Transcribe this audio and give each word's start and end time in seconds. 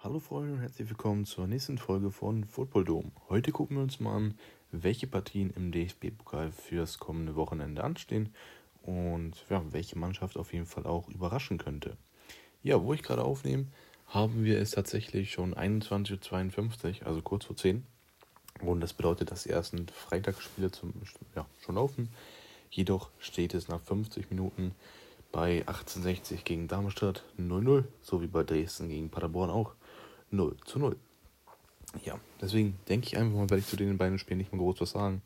Hallo 0.00 0.20
Freunde 0.20 0.52
und 0.52 0.60
herzlich 0.60 0.88
willkommen 0.88 1.24
zur 1.24 1.48
nächsten 1.48 1.76
Folge 1.76 2.12
von 2.12 2.44
Football 2.44 2.84
Dome. 2.84 3.10
Heute 3.28 3.50
gucken 3.50 3.78
wir 3.78 3.82
uns 3.82 3.98
mal 3.98 4.14
an, 4.14 4.38
welche 4.70 5.08
Partien 5.08 5.50
im 5.50 5.72
DFB-Pokal 5.72 6.52
fürs 6.52 7.00
kommende 7.00 7.34
Wochenende 7.34 7.82
anstehen 7.82 8.32
und 8.82 9.44
ja, 9.50 9.60
welche 9.72 9.98
Mannschaft 9.98 10.36
auf 10.36 10.52
jeden 10.52 10.66
Fall 10.66 10.86
auch 10.86 11.08
überraschen 11.08 11.58
könnte. 11.58 11.96
Ja, 12.62 12.80
wo 12.80 12.94
ich 12.94 13.02
gerade 13.02 13.24
aufnehme, 13.24 13.66
haben 14.06 14.44
wir 14.44 14.60
es 14.60 14.70
tatsächlich 14.70 15.32
schon 15.32 15.52
21.52 15.52 17.00
Uhr, 17.00 17.06
also 17.08 17.20
kurz 17.20 17.46
vor 17.46 17.56
10. 17.56 17.84
Und 18.60 18.80
das 18.80 18.92
bedeutet, 18.92 19.32
dass 19.32 19.42
die 19.42 19.50
ersten 19.50 19.88
Freitagsspiele 19.88 20.70
zum, 20.70 20.94
ja, 21.34 21.44
schon 21.60 21.74
laufen. 21.74 22.08
Jedoch 22.70 23.10
steht 23.18 23.52
es 23.52 23.66
nach 23.66 23.80
50 23.80 24.30
Minuten 24.30 24.76
bei 25.32 25.58
1860 25.66 26.44
gegen 26.44 26.68
Darmstadt 26.68 27.24
0-0, 27.36 27.82
so 28.00 28.22
wie 28.22 28.28
bei 28.28 28.44
Dresden 28.44 28.88
gegen 28.88 29.10
Paderborn 29.10 29.50
auch 29.50 29.74
0 30.30 30.56
zu 30.64 30.78
0. 30.78 30.96
Ja, 32.04 32.20
deswegen 32.40 32.78
denke 32.88 33.06
ich 33.06 33.16
einfach 33.16 33.34
mal, 33.34 33.50
werde 33.50 33.60
ich 33.60 33.66
zu 33.66 33.76
den 33.76 33.96
beiden 33.96 34.18
Spielen 34.18 34.38
nicht 34.38 34.52
mehr 34.52 34.60
groß 34.60 34.80
was 34.80 34.90
sagen. 34.90 35.22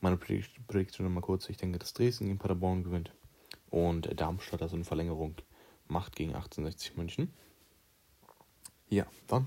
Meine 0.00 0.16
Prediction 0.16 1.04
nochmal 1.04 1.22
kurz. 1.22 1.48
Ich 1.48 1.56
denke, 1.56 1.78
dass 1.78 1.94
Dresden 1.94 2.26
gegen 2.26 2.38
Paderborn 2.38 2.84
gewinnt 2.84 3.12
und 3.70 4.08
Darmstadt 4.20 4.62
also 4.62 4.76
eine 4.76 4.84
Verlängerung 4.84 5.34
macht 5.88 6.16
gegen 6.16 6.34
1860 6.34 6.96
München. 6.96 7.32
Ja, 8.88 9.06
dann 9.26 9.46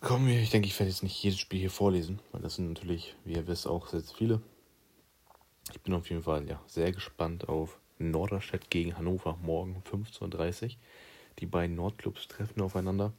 kommen 0.00 0.26
wir. 0.26 0.40
Ich 0.40 0.50
denke, 0.50 0.68
ich 0.68 0.78
werde 0.78 0.90
jetzt 0.90 1.02
nicht 1.02 1.22
jedes 1.22 1.38
Spiel 1.38 1.60
hier 1.60 1.70
vorlesen, 1.70 2.20
weil 2.32 2.42
das 2.42 2.56
sind 2.56 2.68
natürlich, 2.68 3.14
wie 3.24 3.34
ihr 3.34 3.46
wisst, 3.46 3.66
auch 3.66 3.88
sehr 3.88 4.02
viele. 4.02 4.40
Ich 5.72 5.80
bin 5.80 5.94
auf 5.94 6.08
jeden 6.10 6.22
Fall 6.22 6.48
ja, 6.48 6.60
sehr 6.66 6.92
gespannt 6.92 7.48
auf 7.48 7.78
Norderstedt 7.98 8.70
gegen 8.70 8.96
Hannover 8.96 9.38
morgen 9.42 9.82
15.30 9.90 10.62
Uhr. 10.64 10.70
Die 11.38 11.46
beiden 11.46 11.76
Nordclubs 11.76 12.28
treffen 12.28 12.60
aufeinander. 12.60 13.12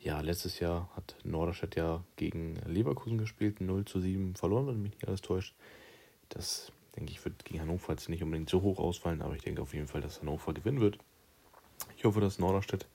Ja, 0.00 0.20
letztes 0.20 0.60
Jahr 0.60 0.88
hat 0.94 1.16
Norderstedt 1.24 1.74
ja 1.74 2.04
gegen 2.16 2.56
Leverkusen 2.66 3.18
gespielt, 3.18 3.60
0 3.60 3.84
zu 3.84 4.00
7 4.00 4.36
verloren, 4.36 4.68
wenn 4.68 4.82
mich 4.82 4.92
nicht 4.92 5.08
alles 5.08 5.22
täuscht. 5.22 5.54
Das, 6.28 6.70
denke 6.94 7.10
ich, 7.10 7.24
wird 7.24 7.44
gegen 7.44 7.60
Hannover 7.60 7.92
jetzt 7.92 8.08
nicht 8.08 8.22
unbedingt 8.22 8.48
so 8.48 8.62
hoch 8.62 8.78
ausfallen, 8.78 9.22
aber 9.22 9.34
ich 9.34 9.42
denke 9.42 9.60
auf 9.60 9.74
jeden 9.74 9.88
Fall, 9.88 10.00
dass 10.00 10.20
Hannover 10.20 10.54
gewinnen 10.54 10.80
wird. 10.80 10.98
Ich 11.96 12.04
hoffe, 12.04 12.20
dass 12.20 12.38
Norderstedt 12.38 12.86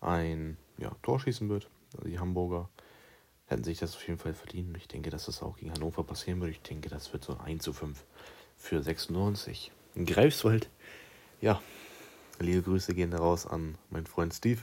ein 0.00 0.56
ja, 0.78 0.90
Tor 1.02 1.20
schießen 1.20 1.48
wird. 1.48 1.68
Also 1.96 2.08
die 2.08 2.18
Hamburger 2.18 2.68
hätten 3.46 3.64
sich 3.64 3.78
das 3.78 3.94
auf 3.94 4.06
jeden 4.06 4.18
Fall 4.18 4.34
verdient. 4.34 4.76
Ich 4.76 4.88
denke, 4.88 5.10
dass 5.10 5.26
das 5.26 5.42
auch 5.42 5.56
gegen 5.56 5.72
Hannover 5.72 6.02
passieren 6.02 6.40
wird. 6.40 6.50
Ich 6.50 6.62
denke, 6.62 6.88
das 6.88 7.12
wird 7.12 7.24
so 7.24 7.36
1 7.36 7.62
zu 7.62 7.72
5 7.72 8.04
für 8.56 8.82
96. 8.82 9.70
In 9.94 10.04
Greifswald, 10.04 10.68
ja, 11.40 11.60
liebe 12.40 12.62
Grüße 12.62 12.94
gehen 12.94 13.10
daraus 13.10 13.46
an 13.46 13.76
meinen 13.90 14.06
Freund 14.06 14.34
Steve. 14.34 14.62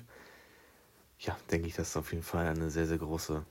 Ja, 1.20 1.36
denke 1.52 1.68
ich, 1.68 1.76
dass 1.76 1.90
es 1.90 1.98
auf 1.98 2.12
jeden 2.12 2.24
Fall 2.24 2.48
eine 2.48 2.70
sehr, 2.70 2.86
sehr 2.86 3.00
große 3.00 3.44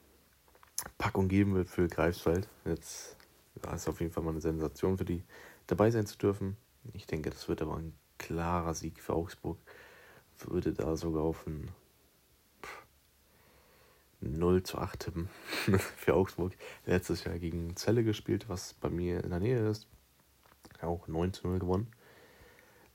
Packung 0.99 1.29
geben 1.29 1.55
wird 1.55 1.69
für 1.69 1.89
Greifswald. 1.89 2.49
Jetzt 2.65 3.17
ja, 3.65 3.75
ist 3.75 3.89
auf 3.89 4.01
jeden 4.01 4.13
Fall 4.13 4.23
mal 4.23 4.31
eine 4.31 4.41
Sensation 4.41 4.99
für 4.99 5.05
die, 5.05 5.25
dabei 5.67 5.91
sein 5.91 6.07
zu 6.07 6.17
dürfen. 6.17 6.57
Ich 6.93 7.07
denke, 7.07 7.31
das 7.31 7.49
wird 7.49 7.63
aber 7.63 7.77
ein 7.77 7.93
klarer 8.19 8.75
Sieg 8.75 9.01
für 9.01 9.15
Augsburg. 9.15 9.59
Würde 10.39 10.73
da 10.73 10.97
sogar 10.97 11.25
auf 11.25 11.47
ein 11.47 11.71
0 14.21 14.63
zu 14.63 14.79
8 14.79 15.01
tippen 15.01 15.29
für 15.97 16.15
Augsburg. 16.15 16.53
Letztes 16.85 17.25
Jahr 17.25 17.39
gegen 17.39 17.75
Celle 17.77 18.05
gespielt, 18.05 18.49
was 18.49 18.75
bei 18.75 18.91
mir 18.91 19.25
in 19.25 19.31
der 19.31 19.41
Nähe 19.41 19.69
ist. 19.69 19.89
Auch 20.83 21.09
9 21.09 21.33
zu 21.33 21.49
0 21.49 21.59
gewonnen. 21.59 21.89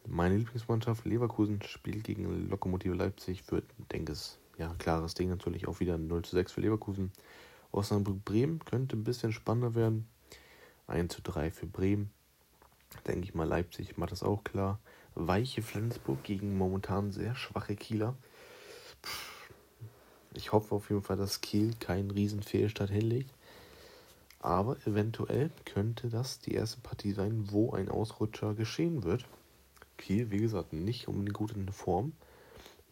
Meine 0.08 0.38
Lieblingsmannschaft 0.38 1.06
Leverkusen 1.06 1.62
spielt 1.64 2.04
gegen 2.06 2.50
Lokomotive 2.50 2.96
Leipzig. 2.96 3.52
Wird, 3.52 3.66
denke 3.92 4.14
ich, 4.14 4.38
ja, 4.62 4.76
klares 4.78 5.16
Ding 5.16 5.28
natürlich 5.28 5.67
auch 5.67 5.80
wieder 5.80 5.98
0 5.98 6.22
zu 6.22 6.36
6 6.36 6.52
für 6.52 6.62
Leverkusen. 6.62 7.12
Osnabrück 7.72 8.23
Bremen 8.23 8.59
könnte 8.64 8.95
ein 8.95 9.03
bisschen 9.03 9.34
spannender 9.34 9.73
werden. 9.73 10.08
1 10.86 11.16
zu 11.16 11.22
3 11.23 11.50
für 11.50 11.66
Bremen. 11.66 12.12
Denke 13.08 13.24
ich 13.24 13.34
mal, 13.34 13.47
Leipzig 13.47 13.97
macht 13.97 14.12
das 14.12 14.22
auch 14.22 14.44
klar. 14.44 14.80
Weiche 15.16 15.63
Flensburg 15.63 16.22
gegen 16.24 16.58
momentan 16.58 17.12
sehr 17.12 17.34
schwache 17.34 17.75
Kieler. 17.75 18.16
Ich 20.36 20.52
hoffe 20.52 20.75
auf 20.75 20.91
jeden 20.91 21.02
Fall, 21.02 21.18
dass 21.18 21.41
Kiel 21.41 21.74
keinen 21.80 22.12
riesen 22.12 22.44
Fehlstart 22.44 22.91
hinlegt. 22.91 23.34
Aber 24.41 24.78
eventuell 24.86 25.50
könnte 25.66 26.09
das 26.09 26.40
die 26.40 26.53
erste 26.53 26.81
Partie 26.81 27.13
sein, 27.13 27.52
wo 27.52 27.72
ein 27.72 27.90
Ausrutscher 27.90 28.53
geschehen 28.53 29.03
wird. 29.03 29.25
Kiel, 29.97 30.30
wie 30.30 30.38
gesagt, 30.38 30.72
nicht 30.72 31.07
unbedingt 31.07 31.34
gut 31.34 31.52
in 31.53 31.68
Form. 31.72 32.13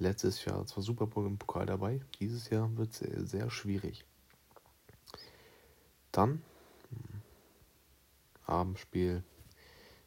Letztes 0.01 0.45
Jahr 0.45 0.65
zwar 0.65 0.81
Super 0.81 1.07
Bowl 1.07 1.27
im 1.27 1.37
Pokal 1.37 1.65
dabei, 1.65 1.99
dieses 2.21 2.49
Jahr 2.49 2.75
wird 2.77 3.01
es 3.01 3.29
sehr, 3.29 3.49
schwierig. 3.49 4.05
Dann, 6.13 6.41
hm, 6.89 7.21
Abendspiel, 8.45 9.23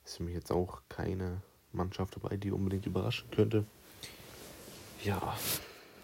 ist 0.04 0.16
für 0.16 0.22
mich 0.22 0.34
jetzt 0.34 0.50
auch 0.50 0.80
keine 0.88 1.42
Mannschaft 1.72 2.16
dabei, 2.16 2.38
die 2.38 2.52
unbedingt 2.52 2.86
überraschen 2.86 3.30
könnte. 3.30 3.66
Ja, 5.04 5.36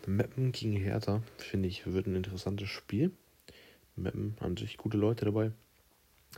Meppen 0.07 0.53
gegen 0.53 0.77
Hertha, 0.77 1.23
finde 1.39 1.69
ich, 1.69 1.87
wird 1.87 2.07
ein 2.07 2.17
interessantes 2.17 2.69
Spiel. 2.69 3.11
Meppen 3.97 4.37
an 4.41 4.59
sich 4.59 4.77
gute 4.77 4.99
Leute 4.99 5.25
dabei. 5.25 5.53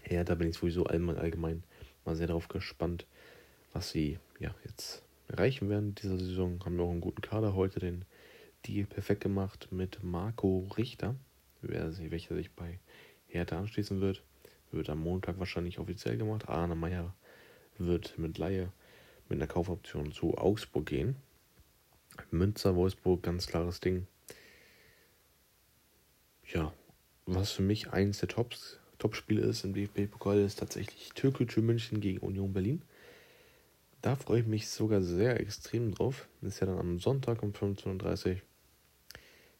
Hertha 0.02 0.36
bin 0.36 0.50
ich 0.50 0.56
sowieso 0.56 0.86
allgemein 0.86 1.64
mal 2.04 2.14
sehr 2.14 2.28
darauf 2.28 2.46
gespannt, 2.46 3.06
was 3.72 3.90
sie 3.90 4.20
ja 4.38 4.54
jetzt 4.64 5.02
erreichen 5.30 5.68
werden 5.68 5.94
dieser 5.94 6.18
Saison. 6.18 6.60
Haben 6.64 6.76
wir 6.76 6.84
auch 6.84 6.90
einen 6.90 7.00
guten 7.00 7.22
Kader 7.22 7.54
heute, 7.54 7.80
den 7.80 8.04
Deal 8.66 8.86
perfekt 8.86 9.22
gemacht 9.22 9.68
mit 9.70 10.02
Marco 10.02 10.68
Richter, 10.76 11.14
welcher 11.62 12.34
sich 12.34 12.50
bei 12.52 12.78
Hertha 13.28 13.58
anschließen 13.58 14.00
wird. 14.00 14.22
Wird 14.72 14.90
am 14.90 15.00
Montag 15.00 15.38
wahrscheinlich 15.38 15.78
offiziell 15.78 16.16
gemacht. 16.16 16.48
Arne 16.48 16.74
Meyer 16.74 17.14
wird 17.78 18.18
mit 18.18 18.38
Laie 18.38 18.72
mit 19.28 19.38
einer 19.38 19.46
Kaufoption 19.46 20.12
zu 20.12 20.36
Augsburg 20.36 20.86
gehen. 20.86 21.16
Münster, 22.30 22.76
Wolfsburg, 22.76 23.22
ganz 23.22 23.46
klares 23.46 23.80
Ding. 23.80 24.06
Ja, 26.52 26.72
was 27.26 27.52
für 27.52 27.62
mich 27.62 27.92
eines 27.92 28.18
der 28.18 28.28
Tops, 28.28 28.78
Top-Spiele 28.98 29.42
ist 29.42 29.64
im 29.64 29.72
DFB-Pokal, 29.72 30.40
ist 30.40 30.58
tatsächlich 30.58 31.10
Türkgücü 31.14 31.62
München 31.62 32.00
gegen 32.00 32.18
Union 32.18 32.52
Berlin. 32.52 32.82
Da 34.02 34.16
freue 34.16 34.40
ich 34.40 34.46
mich 34.46 34.68
sogar 34.68 35.02
sehr 35.02 35.38
extrem 35.40 35.94
drauf. 35.94 36.26
Ist 36.40 36.60
ja 36.60 36.66
dann 36.66 36.78
am 36.78 36.98
Sonntag 36.98 37.42
um 37.42 37.52
15.30 37.52 38.30
Uhr. 38.30 38.36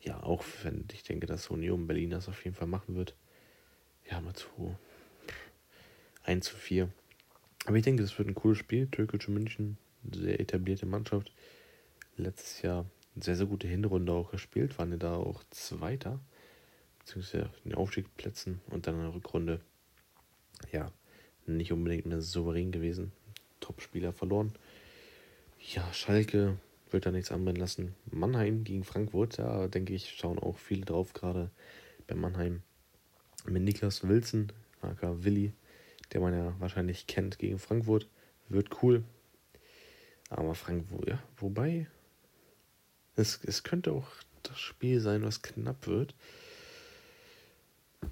Ja, 0.01 0.23
auch 0.23 0.43
wenn 0.63 0.87
ich 0.93 1.03
denke, 1.03 1.27
dass 1.27 1.51
Union 1.51 1.87
Berlin 1.87 2.11
das 2.11 2.29
auf 2.29 2.43
jeden 2.45 2.57
Fall 2.57 2.67
machen 2.67 2.97
wird. 2.97 3.15
Ja, 4.11 4.21
mal 4.23 4.35
zu 4.35 4.77
1 6.25 6.47
zu 6.47 6.57
4. 6.57 6.89
Aber 7.67 7.77
ich 7.77 7.85
denke, 7.85 8.03
das 8.03 8.17
wird 8.19 8.29
ein 8.29 8.35
cooles 8.35 8.57
Spiel. 8.57 8.87
Türkische 8.87 9.31
München, 9.31 9.77
sehr 10.11 10.41
etablierte 10.41 10.87
Mannschaft. 10.87 11.33
Letztes 12.17 12.63
Jahr 12.63 12.87
sehr, 13.17 13.37
sehr 13.37 13.47
gute 13.47 13.69
Hinrunde 13.69 14.13
auch 14.13 14.31
gespielt. 14.31 14.79
Waren 14.79 14.93
ja 14.93 14.97
da 14.97 15.17
auch 15.17 15.45
Zweiter. 15.51 16.19
Beziehungsweise 17.01 17.51
in 17.65 17.71
den 17.71 17.79
Aufstiegsplätzen 17.79 18.63
und 18.71 18.87
dann 18.87 18.95
in 18.95 19.03
der 19.03 19.15
Rückrunde. 19.15 19.61
Ja, 20.73 20.91
nicht 21.47 21.73
unbedingt 21.73 22.07
mehr 22.07 22.23
souverän 22.23 22.73
gewesen. 22.73 23.13
Top-Spieler 23.61 24.13
verloren. 24.13 24.53
Ja, 25.75 25.93
Schalke 25.93 26.57
wird 26.91 27.07
da 27.07 27.11
nichts 27.11 27.31
anbrennen 27.31 27.61
lassen. 27.61 27.95
Mannheim 28.11 28.65
gegen 28.65 28.85
Frankfurt, 28.85 29.39
da 29.39 29.69
denke 29.69 29.95
ich, 29.95 30.11
schauen 30.11 30.39
auch 30.39 30.59
viele 30.59 30.85
drauf, 30.85 31.13
gerade 31.13 31.51
bei 32.07 32.15
Mannheim. 32.15 32.63
Mit 33.47 33.63
Niklas 33.63 34.07
Wilson, 34.07 34.53
aka 34.83 35.23
Willi, 35.23 35.53
der 36.13 36.21
man 36.21 36.35
ja 36.35 36.55
wahrscheinlich 36.59 37.07
kennt 37.07 37.39
gegen 37.39 37.59
Frankfurt. 37.59 38.09
Wird 38.49 38.83
cool. 38.83 39.05
Aber 40.29 40.55
Frankfurt, 40.55 41.09
ja, 41.09 41.23
wobei, 41.37 41.87
es, 43.17 43.41
es 43.45 43.63
könnte 43.63 43.93
auch 43.93 44.09
das 44.43 44.59
Spiel 44.59 45.01
sein, 45.01 45.23
was 45.23 45.43
knapp 45.43 45.87
wird. 45.87 46.15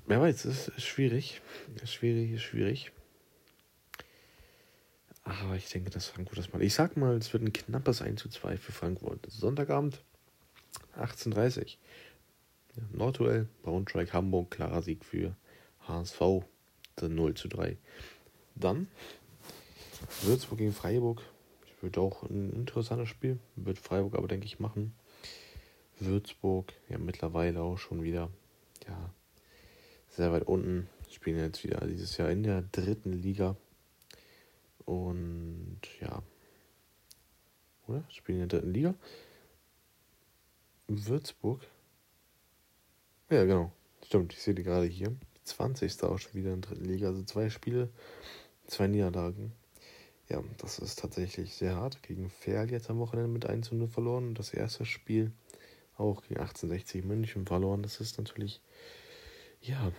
Wer 0.06 0.20
weiß, 0.20 0.44
es 0.44 0.68
ist 0.68 0.86
schwierig. 0.86 1.40
Ist 1.82 1.92
schwierig, 1.92 2.32
ist 2.32 2.42
schwierig. 2.42 2.92
Aber 5.28 5.56
ich 5.56 5.68
denke, 5.68 5.90
dass 5.90 6.06
Frankfurt 6.06 6.38
das 6.38 6.52
mal. 6.52 6.62
Ich 6.62 6.74
sag 6.74 6.96
mal, 6.96 7.14
es 7.16 7.32
wird 7.34 7.42
ein 7.42 7.52
knappes 7.52 8.00
1 8.00 8.20
zu 8.20 8.30
2 8.30 8.56
für 8.56 8.72
Frankfurt. 8.72 9.26
Sonntagabend, 9.28 10.02
18.30 10.96 11.58
Uhr. 11.58 11.66
Ja, 12.76 12.82
Nordduell, 12.92 13.48
Braunschweig, 13.62 14.12
Hamburg, 14.14 14.52
klarer 14.52 14.82
Sieg 14.82 15.04
für 15.04 15.36
HSV. 15.86 16.20
0 17.00 17.34
zu 17.34 17.46
3. 17.46 17.76
Dann 18.56 18.88
Würzburg 20.22 20.58
gegen 20.58 20.72
Freiburg. 20.72 21.22
Wird 21.80 21.98
auch 21.98 22.24
ein 22.24 22.50
interessantes 22.50 23.08
Spiel. 23.08 23.38
Wird 23.54 23.78
Freiburg 23.78 24.16
aber, 24.16 24.26
denke 24.26 24.46
ich, 24.46 24.58
machen. 24.58 24.94
Würzburg, 26.00 26.72
ja, 26.88 26.98
mittlerweile 26.98 27.60
auch 27.60 27.78
schon 27.78 28.02
wieder, 28.02 28.30
ja, 28.88 29.10
sehr 30.08 30.32
weit 30.32 30.44
unten. 30.44 30.88
Spielen 31.10 31.38
jetzt 31.38 31.62
wieder 31.62 31.86
dieses 31.86 32.16
Jahr 32.16 32.30
in 32.30 32.42
der 32.42 32.62
dritten 32.62 33.12
Liga. 33.12 33.56
Und. 37.98 38.04
Oder? 38.04 38.10
Spielen 38.10 38.40
in 38.40 38.48
der 38.48 38.60
dritten 38.60 38.72
Liga. 38.72 38.94
Würzburg. 40.88 41.60
Ja, 43.30 43.44
genau. 43.44 43.72
Stimmt, 44.06 44.32
ich 44.32 44.40
sehe 44.40 44.54
die 44.54 44.62
gerade 44.62 44.86
hier. 44.86 45.14
20. 45.44 46.02
auch 46.04 46.18
schon 46.18 46.34
wieder 46.34 46.52
in 46.52 46.62
der 46.62 46.70
dritten 46.70 46.84
Liga. 46.86 47.08
Also 47.08 47.22
zwei 47.24 47.50
Spiele, 47.50 47.90
zwei 48.66 48.86
Niederlagen. 48.86 49.52
Ja, 50.28 50.42
das 50.58 50.78
ist 50.78 50.98
tatsächlich 50.98 51.54
sehr 51.54 51.76
hart. 51.76 52.02
Gegen 52.02 52.30
Ferl 52.30 52.70
jetzt 52.70 52.90
am 52.90 52.98
Wochenende 52.98 53.30
mit 53.30 53.46
1 53.46 53.72
0 53.72 53.88
verloren. 53.88 54.34
Das 54.34 54.52
erste 54.52 54.84
Spiel 54.84 55.32
auch 55.96 56.22
gegen 56.22 56.40
1860 56.40 57.04
München 57.04 57.46
verloren. 57.46 57.82
Das 57.82 58.00
ist 58.00 58.18
natürlich, 58.18 58.60
ja, 59.60 59.92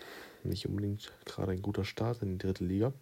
nicht 0.44 0.68
unbedingt 0.68 1.12
gerade 1.26 1.52
ein 1.52 1.62
guter 1.62 1.84
Start 1.84 2.22
in 2.22 2.38
die 2.38 2.46
dritte 2.46 2.64
Liga. 2.64 2.94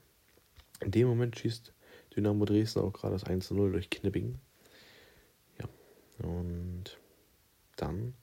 In 0.82 0.92
dem 0.92 1.08
Moment 1.08 1.38
schießt 1.38 1.74
Dynamo 2.16 2.46
Dresden 2.46 2.80
auch 2.80 2.94
gerade 2.94 3.14
das 3.14 3.26
1 3.26 3.52
0 3.52 3.72
durch 3.74 3.90
Knipping. 3.90 4.40
Und 6.20 6.98
dann 7.76 8.14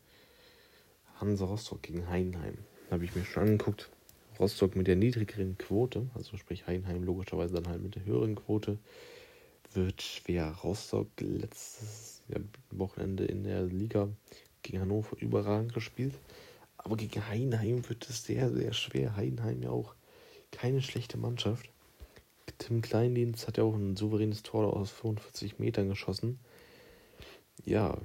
Hansa 1.21 1.45
Rostock 1.45 1.83
gegen 1.83 2.09
Heidenheim. 2.09 2.59
Habe 2.91 3.05
ich 3.05 3.15
mir 3.15 3.25
schon 3.25 3.45
angeguckt. 3.45 3.91
Rostock 4.39 4.75
mit 4.75 4.89
der 4.89 4.97
niedrigeren 4.97 5.57
Quote, 5.59 6.09
also 6.15 6.37
sprich 6.37 6.67
Heidenheim 6.67 7.05
logischerweise 7.05 7.55
dann 7.55 7.69
halt 7.69 7.83
mit 7.83 7.95
der 7.95 8.05
höheren 8.05 8.35
Quote, 8.35 8.79
wird 9.73 10.03
schwer. 10.03 10.51
Rostock 10.63 11.09
letztes 11.21 12.23
Wochenende 12.71 13.25
in 13.25 13.45
der 13.45 13.63
Liga 13.63 14.09
gegen 14.63 14.81
Hannover 14.81 15.17
überragend 15.21 15.73
gespielt. 15.73 16.15
Aber 16.77 16.97
gegen 16.97 17.27
Heidenheim 17.29 17.89
wird 17.89 18.09
es 18.09 18.25
sehr, 18.25 18.51
sehr 18.51 18.73
schwer. 18.73 19.17
Heidenheim 19.17 19.63
ja 19.63 19.71
auch 19.71 19.95
keine 20.51 20.83
schlechte 20.83 21.17
Mannschaft. 21.17 21.71
Tim 22.59 22.83
Kleindienst 22.83 23.47
hat 23.47 23.57
ja 23.57 23.65
auch 23.65 23.75
ein 23.75 23.97
souveränes 23.97 24.43
Tor 24.43 24.77
aus 24.77 24.91
45 24.91 25.59
Metern 25.59 25.89
geschossen. 25.89 26.39
Ja, 27.65 27.97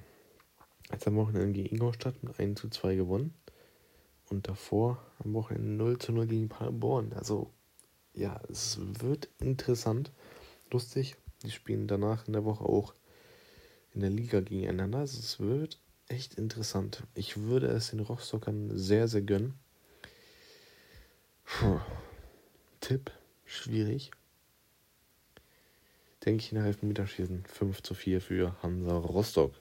jetzt 0.91 1.07
am 1.07 1.17
Wochenende 1.17 1.51
gegen 1.51 1.75
Ingolstadt 1.75 2.23
mit 2.23 2.39
1 2.39 2.59
zu 2.59 2.69
2 2.69 2.95
gewonnen. 2.95 3.33
Und 4.29 4.47
davor 4.47 5.03
am 5.19 5.33
Wochenende 5.33 5.71
0 5.71 5.97
zu 5.97 6.11
0 6.13 6.27
gegen 6.27 6.49
Paderborn. 6.49 7.13
Also, 7.13 7.51
ja, 8.13 8.39
es 8.49 8.77
wird 9.01 9.27
interessant, 9.39 10.11
lustig. 10.71 11.15
Die 11.43 11.51
spielen 11.51 11.87
danach 11.87 12.27
in 12.27 12.33
der 12.33 12.45
Woche 12.45 12.63
auch 12.63 12.93
in 13.93 14.01
der 14.01 14.09
Liga 14.09 14.39
gegeneinander. 14.39 14.99
Also, 14.99 15.19
es 15.19 15.39
wird 15.39 15.79
echt 16.07 16.35
interessant. 16.35 17.03
Ich 17.13 17.37
würde 17.37 17.67
es 17.67 17.89
den 17.89 17.99
Rostockern 17.99 18.77
sehr, 18.77 19.07
sehr 19.07 19.21
gönnen. 19.21 19.55
Puh. 21.43 21.79
Tipp, 22.79 23.11
schwierig. 23.45 24.11
Denke 26.25 26.43
ich 26.43 26.51
in 26.51 26.57
der 26.57 26.67
Elfmeterschießen 26.67 27.45
5 27.45 27.81
zu 27.81 27.93
4 27.93 28.19
für 28.19 28.61
Hansa 28.61 28.97
Rostock. 28.97 29.53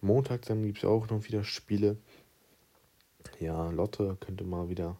Montag 0.00 0.42
dann 0.42 0.62
gibt 0.62 0.78
es 0.78 0.84
auch 0.84 1.10
noch 1.10 1.24
wieder 1.24 1.42
Spiele. 1.42 1.96
Ja, 3.40 3.68
Lotte 3.70 4.16
könnte 4.20 4.44
mal 4.44 4.68
wieder 4.68 4.96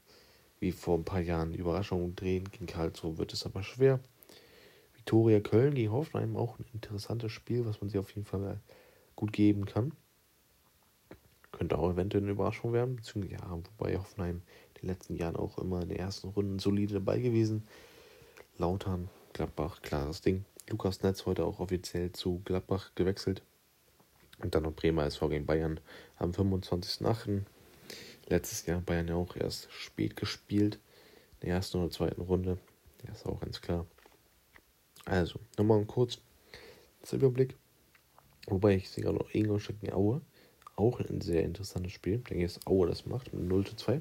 wie 0.58 0.72
vor 0.72 0.98
ein 0.98 1.04
paar 1.04 1.20
Jahren 1.20 1.54
Überraschungen 1.54 2.16
drehen. 2.16 2.50
Gegen 2.50 2.66
Karlsruhe 2.66 3.16
wird 3.16 3.32
es 3.32 3.46
aber 3.46 3.62
schwer. 3.62 4.00
Viktoria 4.94 5.38
Köln 5.38 5.74
gegen 5.74 5.92
Hoffenheim 5.92 6.36
auch 6.36 6.58
ein 6.58 6.66
interessantes 6.74 7.30
Spiel, 7.30 7.64
was 7.64 7.80
man 7.80 7.88
sich 7.88 8.00
auf 8.00 8.10
jeden 8.10 8.26
Fall 8.26 8.60
gut 9.14 9.32
geben 9.32 9.66
kann. 9.66 9.92
Könnte 11.52 11.78
auch 11.78 11.92
eventuell 11.92 12.24
eine 12.24 12.32
Überraschung 12.32 12.72
werden, 12.72 12.96
beziehungsweise 12.96 13.40
ja, 13.40 13.58
wobei 13.78 13.96
Hoffenheim 13.96 14.42
in 14.74 14.80
den 14.82 14.88
letzten 14.88 15.14
Jahren 15.14 15.36
auch 15.36 15.58
immer 15.58 15.82
in 15.82 15.90
den 15.90 15.98
ersten 15.98 16.28
Runden 16.28 16.58
solide 16.58 16.94
dabei 16.94 17.20
gewesen. 17.20 17.68
Lautern, 18.58 19.08
Gladbach, 19.38 19.82
klares 19.82 20.20
Ding. 20.20 20.44
Lukas 20.68 21.04
Netz 21.04 21.24
heute 21.24 21.44
auch 21.44 21.60
offiziell 21.60 22.10
zu 22.10 22.40
Gladbach 22.44 22.90
gewechselt. 22.96 23.44
Und 24.40 24.56
dann 24.56 24.64
noch 24.64 24.72
Bremer 24.72 25.04
SV 25.04 25.28
gegen 25.28 25.46
Bayern 25.46 25.78
am 26.16 26.32
25.08. 26.32 27.42
Letztes 28.26 28.66
Jahr 28.66 28.80
Bayern 28.80 29.06
ja 29.06 29.14
auch 29.14 29.36
erst 29.36 29.70
spät 29.70 30.16
gespielt. 30.16 30.80
In 31.34 31.46
der 31.46 31.54
ersten 31.54 31.78
oder 31.78 31.88
zweiten 31.92 32.20
Runde. 32.20 32.58
Ja, 33.06 33.12
ist 33.12 33.26
auch 33.26 33.38
ganz 33.38 33.60
klar. 33.60 33.86
Also, 35.04 35.38
nochmal 35.56 35.84
kurz 35.84 36.18
zum 37.02 37.20
Überblick. 37.20 37.54
Wobei 38.48 38.74
ich 38.74 38.90
sehe 38.90 39.04
gerade 39.04 39.18
noch 39.18 39.32
Ingolstadt 39.32 39.78
gegen 39.80 39.92
Aue. 39.92 40.20
Auch 40.74 40.98
ein 40.98 41.20
sehr 41.20 41.44
interessantes 41.44 41.92
Spiel. 41.92 42.16
Ich 42.16 42.24
denke, 42.24 42.42
dass 42.42 42.66
Aue 42.66 42.88
das 42.88 43.06
macht 43.06 43.32
mit 43.32 43.44
0 43.44 43.64
zu 43.68 43.76
2. 43.76 44.00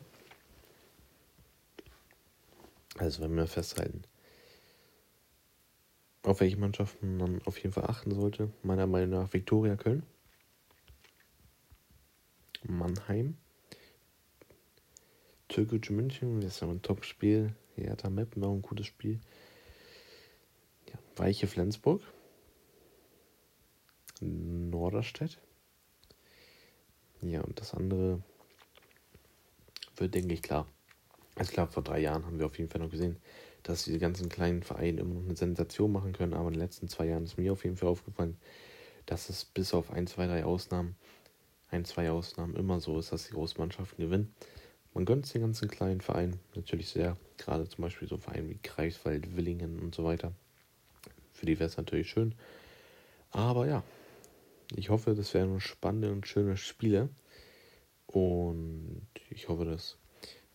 Also, 2.97 3.21
wenn 3.21 3.35
wir 3.35 3.45
festhalten, 3.45 4.01
auf 6.27 6.41
welche 6.41 6.57
Mannschaften 6.57 7.17
man 7.17 7.41
auf 7.45 7.57
jeden 7.57 7.71
Fall 7.73 7.85
achten 7.85 8.13
sollte, 8.13 8.51
meiner 8.61 8.85
Meinung 8.85 9.21
nach 9.21 9.33
Viktoria 9.33 9.75
Köln, 9.77 10.03
Mannheim, 12.63 13.37
Türkische 15.47 15.93
München, 15.93 16.41
das 16.41 16.55
ist 16.55 16.61
ja 16.61 16.67
ein 16.67 16.81
Top-Spiel. 16.81 17.55
Hertha 17.75 18.09
Meppen, 18.09 18.43
auch 18.43 18.53
ein 18.53 18.61
gutes 18.61 18.87
Spiel. 18.87 19.21
Ja, 20.89 20.99
Weiche 21.15 21.47
Flensburg. 21.47 22.01
Norderstedt. 24.19 25.39
Ja, 27.21 27.41
und 27.41 27.59
das 27.59 27.73
andere 27.73 28.23
wird, 29.95 30.15
denke 30.15 30.33
ich, 30.33 30.41
klar. 30.41 30.67
Also 31.35 31.53
klar, 31.53 31.67
vor 31.67 31.83
drei 31.83 31.99
Jahren 31.99 32.25
haben 32.25 32.39
wir 32.39 32.47
auf 32.47 32.57
jeden 32.57 32.69
Fall 32.69 32.81
noch 32.81 32.89
gesehen, 32.89 33.17
dass 33.67 33.83
diese 33.83 33.99
ganzen 33.99 34.29
kleinen 34.29 34.63
Vereine 34.63 35.01
immer 35.01 35.15
noch 35.15 35.25
eine 35.25 35.35
Sensation 35.35 35.91
machen 35.91 36.13
können. 36.13 36.33
Aber 36.33 36.47
in 36.47 36.53
den 36.53 36.61
letzten 36.61 36.87
zwei 36.87 37.07
Jahren 37.07 37.23
ist 37.23 37.37
mir 37.37 37.51
auf 37.51 37.63
jeden 37.63 37.77
Fall 37.77 37.89
aufgefallen, 37.89 38.37
dass 39.05 39.29
es 39.29 39.45
bis 39.45 39.73
auf 39.73 39.91
ein, 39.91 40.07
zwei, 40.07 40.27
drei 40.27 40.45
Ausnahmen, 40.45 40.95
ein, 41.69 41.83
zwei 41.83 42.09
Ausnahmen 42.09 42.55
immer 42.55 42.79
so 42.79 42.97
ist, 42.97 43.11
dass 43.11 43.27
die 43.27 43.33
Großmannschaften 43.33 44.03
gewinnen. 44.03 44.33
Man 44.93 45.05
gönnt 45.05 45.25
es 45.25 45.33
den 45.33 45.41
ganzen 45.41 45.67
kleinen 45.67 46.01
Vereinen 46.01 46.39
natürlich 46.55 46.89
sehr. 46.89 47.17
Gerade 47.37 47.67
zum 47.67 47.83
Beispiel 47.83 48.07
so 48.07 48.17
Vereine 48.17 48.49
wie 48.49 48.59
Greifswald, 48.63 49.35
Willingen 49.35 49.79
und 49.79 49.93
so 49.93 50.03
weiter. 50.03 50.31
Für 51.33 51.45
die 51.45 51.59
wäre 51.59 51.69
es 51.69 51.77
natürlich 51.77 52.09
schön. 52.09 52.33
Aber 53.31 53.67
ja, 53.67 53.83
ich 54.75 54.89
hoffe, 54.89 55.13
das 55.13 55.33
werden 55.33 55.59
spannende 55.59 56.11
und 56.11 56.25
schöne 56.25 56.57
Spiele. 56.57 57.09
Und 58.07 59.05
ich 59.29 59.49
hoffe, 59.49 59.65
das 59.65 59.97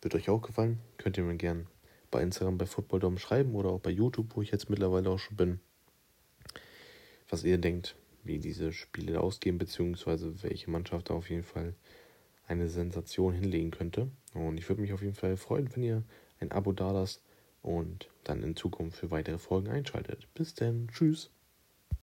wird 0.00 0.15
euch 0.15 0.31
auch 0.31 0.41
gefallen. 0.41 0.79
Könnt 0.97 1.19
ihr 1.19 1.25
mir 1.25 1.37
gerne 1.37 1.67
bei 2.12 2.23
Instagram 2.23 2.59
bei 2.59 2.67
Footballdom 2.67 3.19
schreiben 3.19 3.56
oder 3.56 3.70
auch 3.70 3.81
bei 3.81 3.91
YouTube, 3.91 4.37
wo 4.37 4.43
ich 4.43 4.53
jetzt 4.53 4.70
mittlerweile 4.70 5.11
auch 5.11 5.19
schon 5.19 5.37
bin, 5.37 5.59
was 7.29 7.43
ihr 7.43 7.59
denkt, 7.59 7.97
wie 8.23 8.38
diese 8.38 8.73
Spiele 8.73 9.20
ausgehen, 9.20 9.59
beziehungsweise 9.59 10.44
welche 10.44 10.70
Mannschaft 10.70 11.11
da 11.11 11.14
auf 11.14 11.29
jeden 11.29 11.43
Fall 11.43 11.75
eine 12.47 12.69
Sensation 12.69 13.32
hinlegen 13.32 13.72
könnte. 13.72 14.08
Und 14.34 14.58
ich 14.58 14.69
würde 14.69 14.82
mich 14.82 14.93
auf 14.93 15.03
jeden 15.03 15.15
Fall 15.15 15.36
freuen, 15.36 15.75
wenn 15.75 15.82
ihr 15.82 16.05
ein 16.39 16.53
Abo 16.53 16.72
da 16.72 16.93
lasst 16.93 17.22
und 17.63 18.08
dann 18.22 18.43
in 18.43 18.55
Zukunft 18.55 18.98
für 18.98 19.10
weitere 19.10 19.39
Folgen 19.39 19.69
einschaltet. 19.69 20.29
Bis 20.34 20.55
dann, 20.55 20.89
tschüss. 20.89 21.31